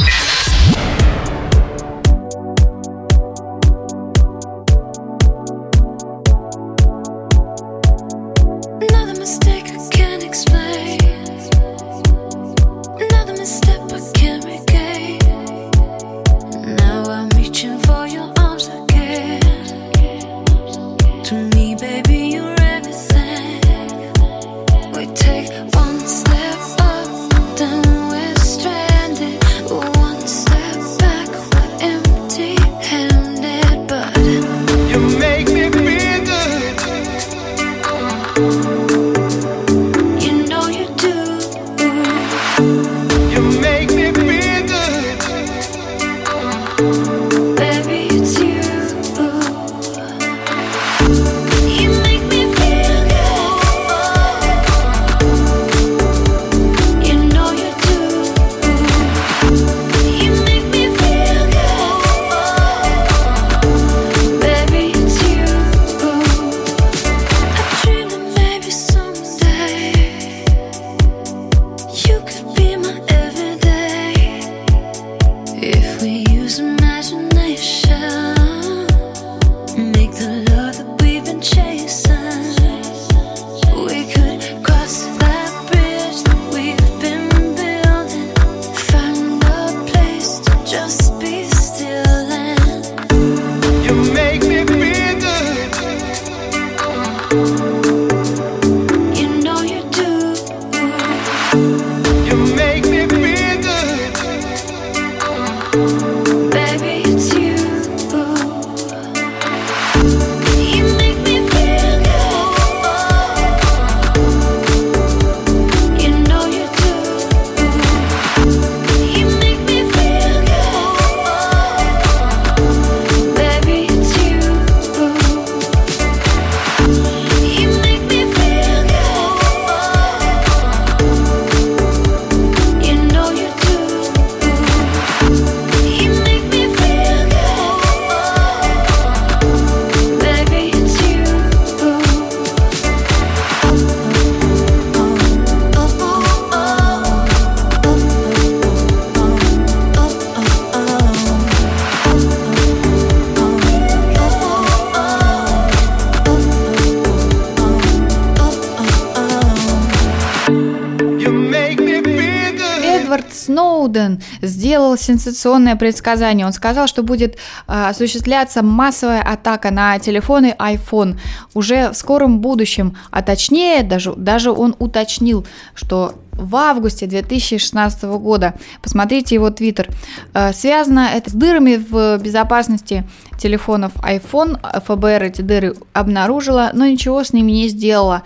Эдвард 163.16 163.34
Сноуден 163.34 164.22
сделал 164.42 164.98
сенсационное 164.98 165.76
предсказание. 165.76 166.46
Он 166.46 166.52
сказал, 166.52 166.88
что 166.88 167.02
будет 167.04 167.36
э, 167.36 167.38
осуществляться 167.68 168.62
массовая 168.62 169.22
атака 169.22 169.72
на 169.72 169.98
телефоны 170.00 170.56
iPhone 170.60 171.18
уже 171.54 171.92
в 171.92 171.96
скором 171.96 172.40
будущем. 172.40 172.98
А 173.12 173.22
точнее, 173.22 173.84
даже, 173.84 174.14
даже 174.16 174.52
он 174.52 174.76
уточнил, 174.80 175.46
что 175.74 176.16
в 176.38 176.56
августе 176.56 177.08
2016 177.08 178.04
года, 178.04 178.54
посмотрите 178.82 179.36
его 179.36 179.50
твиттер, 179.50 179.90
э, 180.34 180.54
связано 180.54 181.10
это 181.14 181.30
с 181.30 181.34
дырами 181.34 181.78
в 181.78 182.18
безопасности 182.22 183.04
телефонов 183.38 183.94
iPhone. 183.98 184.60
ФБР 184.82 185.24
эти 185.24 185.42
дыры 185.42 185.76
обнаружила, 185.94 186.72
но 186.74 186.86
ничего 186.86 187.24
с 187.24 187.34
ними 187.34 187.52
не 187.52 187.68
сделала. 187.68 188.24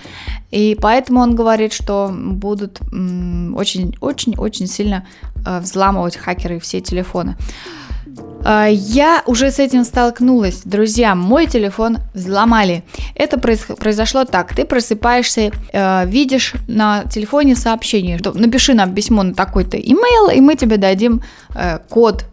И 0.51 0.77
поэтому 0.81 1.21
он 1.21 1.35
говорит, 1.35 1.73
что 1.73 2.11
будут 2.11 2.79
очень-очень-очень 2.81 4.67
сильно 4.67 5.07
э, 5.45 5.59
взламывать 5.59 6.17
хакеры 6.17 6.59
все 6.59 6.81
телефоны. 6.81 7.35
А, 8.43 8.67
Я 8.67 9.23
уже 9.25 9.51
с 9.51 9.59
этим 9.59 9.83
столкнулась. 9.83 10.61
Друзья, 10.63 11.15
мой 11.15 11.47
телефон 11.47 11.97
взломали. 12.13 12.83
Это 13.15 13.39
произошло 13.39 14.25
так. 14.25 14.55
Ты 14.55 14.65
просыпаешься, 14.65 15.51
э, 15.73 16.05
видишь 16.07 16.53
на 16.67 17.03
телефоне 17.05 17.55
сообщение, 17.55 18.17
что 18.17 18.31
напиши 18.31 18.73
нам 18.73 18.93
письмо 18.95 19.23
на 19.23 19.33
такой-то 19.33 19.77
имейл, 19.77 20.29
и 20.29 20.39
мы 20.41 20.55
тебе 20.55 20.77
дадим 20.77 21.21
э, 21.55 21.79
код. 21.89 22.25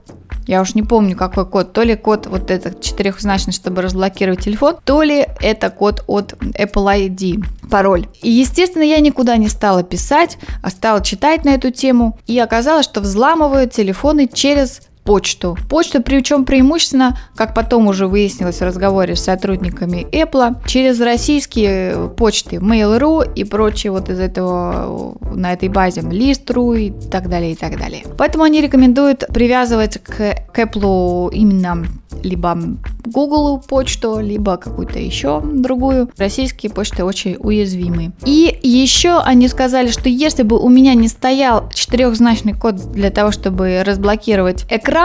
Я 0.46 0.60
уж 0.60 0.76
не 0.76 0.82
помню, 0.82 1.16
какой 1.16 1.44
код. 1.44 1.72
То 1.72 1.82
ли 1.82 1.96
код 1.96 2.28
вот 2.28 2.52
этот 2.52 2.80
четырехзначный, 2.80 3.52
чтобы 3.52 3.82
разблокировать 3.82 4.44
телефон, 4.44 4.76
то 4.84 5.02
ли 5.02 5.26
это 5.40 5.70
код 5.70 6.04
от 6.06 6.34
Apple 6.34 7.10
ID, 7.10 7.44
пароль. 7.68 8.06
И, 8.22 8.30
естественно, 8.30 8.84
я 8.84 9.00
никуда 9.00 9.36
не 9.38 9.48
стала 9.48 9.82
писать, 9.82 10.38
а 10.62 10.70
стала 10.70 11.02
читать 11.02 11.44
на 11.44 11.50
эту 11.50 11.72
тему. 11.72 12.16
И 12.28 12.38
оказалось, 12.38 12.84
что 12.84 13.00
взламывают 13.00 13.72
телефоны 13.72 14.28
через 14.32 14.82
почту. 15.06 15.56
Почту, 15.70 16.02
причем 16.02 16.44
преимущественно, 16.44 17.16
как 17.34 17.54
потом 17.54 17.86
уже 17.86 18.06
выяснилось 18.06 18.58
в 18.58 18.62
разговоре 18.62 19.16
с 19.16 19.22
сотрудниками 19.22 20.06
Apple, 20.12 20.56
через 20.66 21.00
российские 21.00 22.10
почты 22.16 22.56
Mail.ru 22.56 23.32
и 23.34 23.44
прочие 23.44 23.92
вот 23.92 24.10
из 24.10 24.20
этого, 24.20 25.16
на 25.34 25.52
этой 25.52 25.68
базе 25.68 26.00
List.ru 26.00 26.78
и 26.78 26.90
так 27.10 27.28
далее, 27.28 27.52
и 27.52 27.54
так 27.54 27.78
далее. 27.78 28.04
Поэтому 28.18 28.44
они 28.44 28.60
рекомендуют 28.60 29.24
привязывать 29.28 29.98
к, 30.02 30.34
к 30.52 30.58
Apple 30.58 31.32
именно 31.32 31.84
либо 32.22 32.58
Google 33.04 33.58
почту, 33.60 34.18
либо 34.20 34.56
какую-то 34.56 34.98
еще 34.98 35.40
другую. 35.40 36.10
Российские 36.16 36.72
почты 36.72 37.04
очень 37.04 37.36
уязвимы. 37.38 38.12
И 38.24 38.58
еще 38.62 39.18
они 39.18 39.48
сказали, 39.48 39.90
что 39.90 40.08
если 40.08 40.42
бы 40.42 40.58
у 40.58 40.68
меня 40.68 40.94
не 40.94 41.08
стоял 41.08 41.68
четырехзначный 41.72 42.54
код 42.54 42.76
для 42.92 43.10
того, 43.10 43.30
чтобы 43.30 43.82
разблокировать 43.84 44.64
экран, 44.70 44.95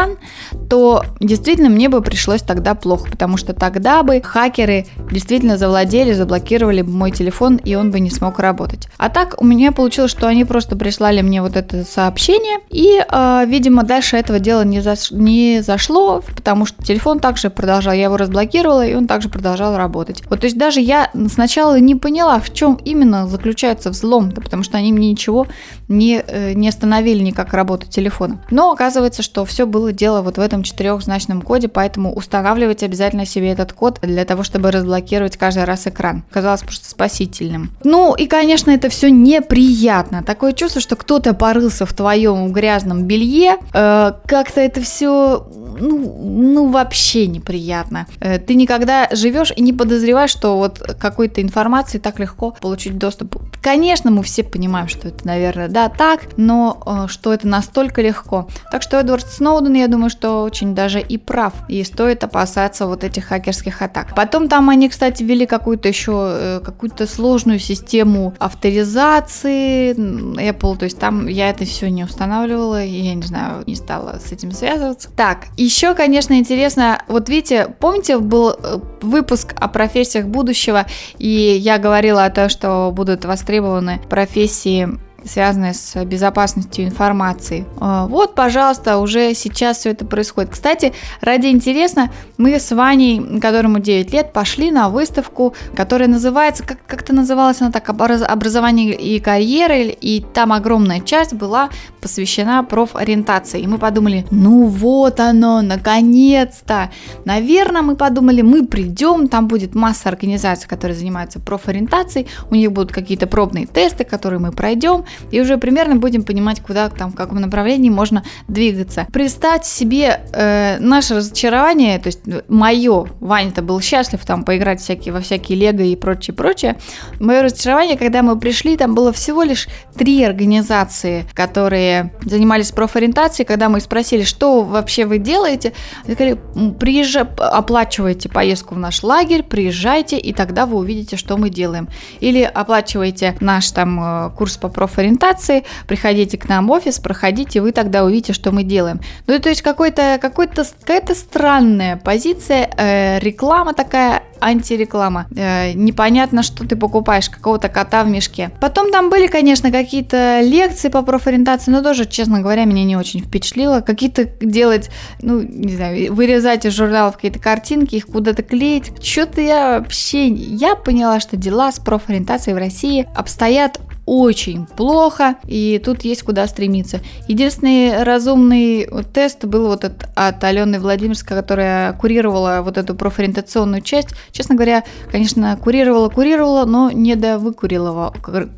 то 0.69 1.03
действительно 1.19 1.69
мне 1.69 1.89
бы 1.89 2.01
пришлось 2.01 2.41
тогда 2.41 2.75
плохо, 2.75 3.09
потому 3.09 3.37
что 3.37 3.53
тогда 3.53 4.03
бы 4.03 4.21
хакеры 4.21 4.85
действительно 5.11 5.57
завладели, 5.57 6.13
заблокировали 6.13 6.81
бы 6.81 6.91
мой 6.91 7.11
телефон, 7.11 7.57
и 7.57 7.75
он 7.75 7.91
бы 7.91 7.99
не 7.99 8.09
смог 8.09 8.39
работать. 8.39 8.87
А 8.97 9.09
так 9.09 9.35
у 9.41 9.45
меня 9.45 9.71
получилось, 9.71 10.11
что 10.11 10.27
они 10.27 10.45
просто 10.45 10.75
прислали 10.75 11.21
мне 11.21 11.41
вот 11.41 11.55
это 11.55 11.83
сообщение, 11.83 12.59
и, 12.69 13.03
э, 13.05 13.45
видимо, 13.47 13.83
дальше 13.83 14.17
этого 14.17 14.39
дела 14.39 14.63
не, 14.63 14.79
заш- 14.79 15.13
не 15.13 15.61
зашло, 15.61 16.21
потому 16.35 16.65
что 16.65 16.83
телефон 16.83 17.19
также 17.19 17.49
продолжал, 17.49 17.93
я 17.93 18.05
его 18.05 18.17
разблокировала, 18.17 18.85
и 18.85 18.93
он 18.93 19.07
также 19.07 19.29
продолжал 19.29 19.77
работать. 19.77 20.23
Вот, 20.29 20.41
то 20.41 20.45
есть 20.45 20.57
даже 20.57 20.79
я 20.79 21.09
сначала 21.29 21.79
не 21.79 21.95
поняла, 21.95 22.39
в 22.39 22.53
чем 22.53 22.75
именно 22.85 23.27
заключается 23.27 23.89
взлом, 23.89 24.31
да, 24.31 24.41
потому 24.41 24.63
что 24.63 24.77
они 24.77 24.93
мне 24.93 25.11
ничего 25.11 25.47
не, 25.87 26.23
э, 26.25 26.53
не 26.53 26.69
остановили 26.69 27.21
никак 27.21 27.53
работу 27.53 27.87
телефона. 27.87 28.41
Но 28.49 28.71
оказывается, 28.71 29.23
что 29.23 29.45
все 29.45 29.65
было 29.65 29.80
дело 29.89 30.21
вот 30.21 30.37
в 30.37 30.39
этом 30.39 30.63
четырехзначном 30.63 31.41
коде, 31.41 31.67
поэтому 31.67 32.13
устанавливать 32.13 32.83
обязательно 32.83 33.25
себе 33.25 33.51
этот 33.51 33.73
код 33.73 33.99
для 34.01 34.25
того, 34.25 34.43
чтобы 34.43 34.71
разблокировать 34.71 35.37
каждый 35.37 35.63
раз 35.63 35.87
экран. 35.87 36.23
Казалось 36.31 36.61
просто 36.61 36.89
спасительным. 36.89 37.71
Ну 37.83 38.15
и, 38.15 38.27
конечно, 38.27 38.71
это 38.71 38.89
все 38.89 39.09
неприятно. 39.09 40.23
Такое 40.23 40.53
чувство, 40.53 40.81
что 40.81 40.95
кто-то 40.95 41.33
порылся 41.33 41.85
в 41.85 41.93
твоем 41.93 42.51
грязном 42.51 43.03
белье. 43.03 43.57
Э, 43.73 44.13
как-то 44.27 44.61
это 44.61 44.81
все 44.81 45.45
ну, 45.79 46.17
ну 46.21 46.69
вообще 46.69 47.27
неприятно. 47.27 48.07
Э, 48.19 48.39
ты 48.39 48.55
никогда 48.55 49.07
живешь 49.11 49.51
и 49.55 49.61
не 49.61 49.73
подозреваешь, 49.73 50.29
что 50.29 50.57
вот 50.57 50.79
какой-то 50.99 51.41
информации 51.41 51.97
так 51.97 52.19
легко 52.19 52.55
получить 52.61 52.97
доступ. 52.97 53.37
Конечно, 53.61 54.11
мы 54.11 54.23
все 54.23 54.43
понимаем, 54.43 54.87
что 54.87 55.07
это, 55.07 55.25
наверное, 55.25 55.67
да, 55.67 55.89
так, 55.89 56.21
но 56.37 56.81
э, 56.85 57.07
что 57.07 57.33
это 57.33 57.47
настолько 57.47 58.01
легко. 58.01 58.47
Так 58.71 58.81
что 58.81 58.99
Эдвард 58.99 59.27
Сноуден, 59.27 59.70
я 59.77 59.87
думаю, 59.87 60.09
что 60.09 60.43
очень 60.43 60.75
даже 60.75 60.99
и 60.99 61.17
прав, 61.17 61.53
и 61.67 61.83
стоит 61.83 62.23
опасаться 62.23 62.87
вот 62.87 63.03
этих 63.03 63.25
хакерских 63.25 63.81
атак. 63.81 64.15
Потом 64.15 64.47
там 64.47 64.69
они, 64.69 64.89
кстати, 64.89 65.23
ввели 65.23 65.45
какую-то 65.45 65.87
еще, 65.87 66.11
э, 66.13 66.59
какую-то 66.63 67.07
сложную 67.07 67.59
систему 67.59 68.33
авторизации 68.39 69.93
Apple, 69.93 70.77
то 70.77 70.85
есть 70.85 70.99
там 70.99 71.27
я 71.27 71.49
это 71.49 71.65
все 71.65 71.89
не 71.89 72.03
устанавливала, 72.03 72.83
и 72.83 73.01
я 73.01 73.13
не 73.13 73.23
знаю, 73.23 73.63
не 73.67 73.75
стала 73.75 74.19
с 74.23 74.31
этим 74.31 74.51
связываться. 74.51 75.09
Так, 75.15 75.47
еще, 75.57 75.93
конечно, 75.93 76.33
интересно, 76.33 77.01
вот 77.07 77.29
видите, 77.29 77.67
помните, 77.79 78.17
был 78.17 78.51
э, 78.51 78.79
выпуск 79.01 79.53
о 79.57 79.67
профессиях 79.67 80.25
будущего, 80.25 80.85
и 81.17 81.27
я 81.29 81.77
говорила 81.77 82.25
о 82.25 82.29
том, 82.29 82.49
что 82.49 82.91
будут 82.93 83.25
востребованы 83.25 84.01
профессии 84.09 84.89
связанные 85.25 85.73
с 85.73 86.03
безопасностью 86.05 86.85
информации. 86.85 87.65
А, 87.79 88.07
вот, 88.07 88.35
пожалуйста, 88.35 88.97
уже 88.97 89.33
сейчас 89.33 89.77
все 89.77 89.91
это 89.91 90.05
происходит. 90.05 90.51
Кстати, 90.51 90.93
ради 91.21 91.47
интересно, 91.47 92.11
мы 92.37 92.59
с 92.59 92.71
Ваней, 92.71 93.39
которому 93.39 93.79
9 93.79 94.13
лет, 94.13 94.33
пошли 94.33 94.71
на 94.71 94.89
выставку, 94.89 95.53
которая 95.75 96.09
называется, 96.09 96.63
как, 96.63 96.79
как-то 96.85 97.13
называлась 97.13 97.61
она 97.61 97.71
так, 97.71 97.89
образование 97.89 98.95
и 98.95 99.19
карьера, 99.19 99.81
и 99.81 100.21
там 100.21 100.53
огромная 100.53 100.99
часть 100.99 101.33
была 101.33 101.69
посвящена 102.01 102.63
профориентации. 102.63 103.61
И 103.61 103.67
мы 103.67 103.77
подумали, 103.77 104.25
ну 104.31 104.65
вот 104.65 105.19
оно, 105.19 105.61
наконец-то. 105.61 106.89
Наверное, 107.25 107.81
мы 107.81 107.95
подумали, 107.95 108.41
мы 108.41 108.65
придем, 108.65 109.27
там 109.27 109.47
будет 109.47 109.75
масса 109.75 110.09
организаций, 110.09 110.67
которые 110.67 110.97
занимаются 110.97 111.39
профориентацией, 111.39 112.27
у 112.49 112.55
них 112.55 112.71
будут 112.71 112.91
какие-то 112.91 113.27
пробные 113.27 113.67
тесты, 113.67 114.03
которые 114.03 114.39
мы 114.39 114.51
пройдем, 114.51 115.05
и 115.31 115.39
уже 115.41 115.57
примерно 115.57 115.95
будем 115.95 116.23
понимать, 116.23 116.61
куда 116.61 116.89
там, 116.89 117.11
в 117.11 117.15
каком 117.15 117.39
направлении 117.39 117.89
можно 117.89 118.23
двигаться. 118.47 119.07
Представьте 119.11 119.69
себе 119.69 120.21
э, 120.33 120.77
наше 120.79 121.15
разочарование, 121.15 121.99
то 121.99 122.07
есть 122.07 122.19
мое, 122.47 123.07
Ваня-то 123.19 123.61
был 123.61 123.79
счастлив 123.81 124.23
там 124.25 124.43
поиграть 124.43 124.81
всякие, 124.81 125.13
во 125.13 125.21
всякие 125.21 125.57
лего 125.57 125.81
и 125.81 125.95
прочее, 125.95 126.35
прочее. 126.35 126.77
Мое 127.19 127.43
разочарование, 127.43 127.97
когда 127.97 128.21
мы 128.21 128.37
пришли, 128.39 128.77
там 128.77 128.95
было 128.95 129.11
всего 129.13 129.43
лишь 129.43 129.67
три 129.95 130.23
организации, 130.23 131.25
которые 131.33 132.13
занимались 132.25 132.71
профориентацией, 132.71 133.45
когда 133.45 133.69
мы 133.69 133.79
спросили, 133.79 134.23
что 134.23 134.63
вообще 134.63 135.05
вы 135.05 135.17
делаете, 135.17 135.73
они 136.05 136.15
сказали, 136.15 136.39
приезжай, 136.79 137.23
оплачивайте 137.37 138.29
поездку 138.29 138.75
в 138.75 138.79
наш 138.79 139.03
лагерь, 139.03 139.43
приезжайте, 139.43 140.17
и 140.17 140.33
тогда 140.33 140.65
вы 140.65 140.77
увидите, 140.77 141.17
что 141.17 141.37
мы 141.37 141.49
делаем. 141.49 141.87
Или 142.19 142.41
оплачивайте 142.41 143.35
наш 143.39 143.71
там 143.71 143.99
э, 144.01 144.29
курс 144.35 144.57
по 144.57 144.69
профориентации, 144.69 145.00
ориентации, 145.01 145.63
приходите 145.87 146.37
к 146.37 146.47
нам 146.47 146.67
в 146.67 146.71
офис, 146.71 146.99
проходите, 146.99 147.61
вы 147.61 147.71
тогда 147.71 148.05
увидите, 148.05 148.33
что 148.33 148.51
мы 148.51 148.63
делаем. 148.63 149.01
Ну, 149.27 149.39
то 149.39 149.49
есть 149.49 149.61
какой-то, 149.61 150.17
какой-то, 150.21 150.63
какая-то 150.79 151.15
странная 151.15 151.97
позиция, 151.97 152.69
э, 152.77 153.19
реклама 153.19 153.73
такая, 153.73 154.23
антиреклама. 154.41 155.27
Э, 155.35 155.71
непонятно, 155.73 156.43
что 156.43 156.67
ты 156.67 156.75
покупаешь, 156.75 157.29
какого-то 157.29 157.69
кота 157.69 158.03
в 158.03 158.09
мешке. 158.09 158.51
Потом 158.59 158.91
там 158.91 159.09
были, 159.09 159.27
конечно, 159.27 159.71
какие-то 159.71 160.41
лекции 160.41 160.89
по 160.89 161.03
профориентации, 161.03 161.71
но 161.71 161.81
тоже, 161.81 162.05
честно 162.05 162.41
говоря, 162.41 162.65
меня 162.65 162.83
не 162.83 162.97
очень 162.97 163.21
впечатлило. 163.21 163.81
Какие-то 163.81 164.25
делать, 164.41 164.89
ну, 165.21 165.41
не 165.41 165.75
знаю, 165.75 166.13
вырезать 166.13 166.65
из 166.65 166.73
журналов 166.73 167.15
какие-то 167.15 167.39
картинки, 167.39 167.95
их 167.95 168.07
куда-то 168.07 168.41
клеить. 168.41 168.91
Что-то 169.03 169.39
я 169.39 169.79
вообще... 169.79 170.27
Я 170.27 170.75
поняла, 170.75 171.19
что 171.19 171.37
дела 171.37 171.71
с 171.71 171.79
профориентацией 171.79 172.55
в 172.55 172.57
России 172.57 173.07
обстоят 173.15 173.79
очень 174.11 174.65
плохо, 174.65 175.35
и 175.47 175.81
тут 175.81 176.01
есть 176.01 176.23
куда 176.23 176.45
стремиться. 176.45 176.99
Единственный 177.29 178.03
разумный 178.03 178.85
тест 179.13 179.45
был 179.45 179.67
вот 179.67 179.85
от, 179.85 180.09
от 180.15 180.43
Алены 180.43 180.81
Владимирской, 180.81 181.37
которая 181.37 181.93
курировала 181.93 182.59
вот 182.61 182.77
эту 182.77 182.93
профориентационную 182.93 183.81
часть. 183.81 184.09
Честно 184.33 184.55
говоря, 184.55 184.83
конечно, 185.09 185.55
курировала, 185.55 186.09
курировала, 186.09 186.65
но 186.65 186.91
не 186.91 187.15
до 187.15 187.39
выкурировала, 187.39 188.13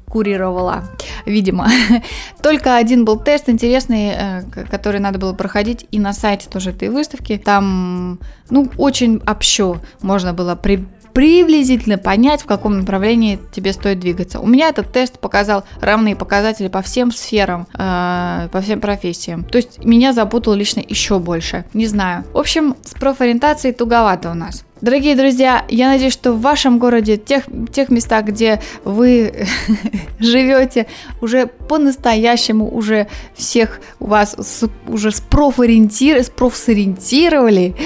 курировала, 0.10 0.86
видимо. 1.28 1.70
Только 2.42 2.76
один 2.76 3.06
был 3.06 3.20
тест 3.20 3.48
интересный, 3.48 4.12
э, 4.16 4.42
который 4.72 5.00
надо 5.00 5.20
было 5.20 5.34
проходить 5.34 5.86
и 5.92 6.00
на 6.00 6.14
сайте 6.14 6.50
тоже 6.50 6.72
этой 6.72 6.90
выставки. 6.90 7.38
Там, 7.38 8.18
ну, 8.50 8.72
очень 8.80 9.22
общо 9.28 9.80
можно 10.02 10.34
было 10.34 10.56
при 10.56 10.84
приблизительно 11.14 11.98
понять, 11.98 12.42
в 12.42 12.46
каком 12.46 12.80
направлении 12.80 13.40
тебе 13.52 13.74
стоит 13.74 14.00
двигаться. 14.00 14.40
У 14.40 14.48
меня 14.48 14.70
этот 14.70 14.92
тест 14.92 15.20
показал 15.20 15.64
равные 15.80 16.16
показатели 16.16 16.68
по 16.68 16.82
всем 16.82 17.12
сферам, 17.12 17.68
э, 17.74 18.50
по 18.52 18.62
всем 18.62 18.82
профессиям. 18.82 19.44
То 19.44 19.58
есть 19.58 19.84
меня 19.84 20.14
запутал 20.14 20.54
лично 20.54 20.84
еще 20.86 21.20
больше. 21.20 21.66
Не 21.74 21.88
знаю. 21.88 22.26
В 22.34 22.38
общем, 22.38 22.76
с 22.84 22.94
профориентацией 22.94 23.74
туговато 23.74 24.32
у 24.32 24.34
нас. 24.34 24.66
Дорогие 24.84 25.16
друзья, 25.16 25.64
я 25.70 25.88
надеюсь, 25.88 26.12
что 26.12 26.34
в 26.34 26.42
вашем 26.42 26.78
городе, 26.78 27.16
тех, 27.16 27.46
тех 27.72 27.88
местах, 27.88 28.26
где 28.26 28.62
вы 28.84 29.48
живете, 30.20 30.88
уже 31.22 31.48
по-настоящему 31.48 32.70
уже 32.70 33.08
всех 33.34 33.80
у 34.02 34.08
вас 34.08 34.36
с, 34.38 34.70
уже 34.90 35.12
спрофориентировали, 35.12 36.24
спрофсориентировали 36.24 37.78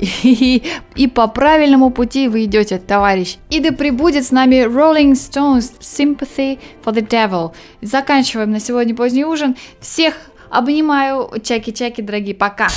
и, 0.22 0.62
и 0.94 1.06
по 1.08 1.26
правильному 1.26 1.90
пути 1.90 2.26
вы 2.26 2.44
идете, 2.44 2.78
товарищ. 2.78 3.36
И 3.50 3.60
да 3.60 3.72
прибудет 3.72 4.24
с 4.24 4.30
нами 4.30 4.64
Rolling 4.64 5.12
Stones 5.12 5.72
Sympathy 5.80 6.58
for 6.82 6.94
the 6.94 7.06
Devil. 7.06 7.52
Заканчиваем 7.82 8.50
на 8.50 8.60
сегодня 8.60 8.94
поздний 8.94 9.26
ужин. 9.26 9.56
Всех 9.78 10.14
обнимаю. 10.48 11.30
Чаки-чаки, 11.42 12.00
дорогие, 12.00 12.34
пока. 12.34 12.68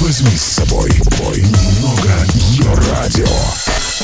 Возьми 0.00 0.30
с 0.30 0.42
собой 0.42 0.92
бой 1.18 1.42
радио. 2.74 3.97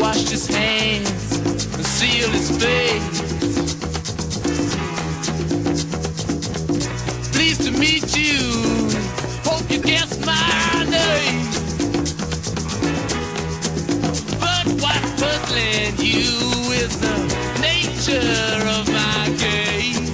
washed 0.00 0.30
his 0.30 0.46
hands 0.46 1.36
and 1.74 1.84
sealed 1.84 2.32
his 2.32 2.50
face. 2.62 3.20
Pleased 7.32 7.62
to 7.64 7.72
meet 7.72 8.16
you. 8.16 8.38
Hope 9.44 9.70
you 9.70 9.80
guessed 9.82 10.24
my 10.24 10.84
name. 10.88 11.44
But 14.40 14.66
what's 14.80 15.12
puzzling 15.20 15.94
you 15.98 16.30
is 16.80 16.98
the 16.98 17.16
nature 17.60 18.68
of 18.78 18.88
my 18.88 19.28
game. 19.36 20.06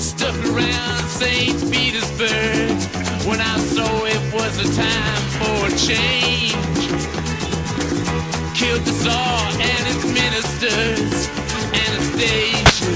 Stuck 0.00 0.38
around 0.46 1.04
St. 1.08 1.70
Petersburg 1.70 2.99
when 3.30 3.40
I 3.40 3.58
saw 3.58 4.04
it 4.06 4.34
was 4.34 4.58
a 4.58 4.68
time 4.74 5.22
for 5.38 5.66
a 5.70 5.72
change. 5.78 6.82
Killed 8.58 8.82
the 8.82 8.90
Tsar 8.90 9.52
and 9.70 9.82
its 9.92 10.04
ministers, 10.20 11.14
Anastasia 11.84 12.90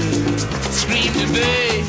screamed 0.75 1.15
in 1.23 1.29
vain. 1.39 1.83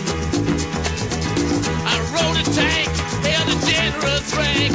I 1.93 1.95
rode 2.15 2.39
a 2.39 2.47
tank, 2.55 2.89
held 3.27 3.49
a 3.51 3.59
generous 3.67 4.29
rank, 4.39 4.75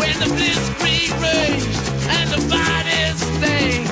when 0.00 0.14
the 0.22 0.28
blitzkrieg 0.32 1.12
raged 1.20 1.76
and 2.16 2.26
the 2.32 2.40
bodies 2.48 3.18
stank. 3.36 3.86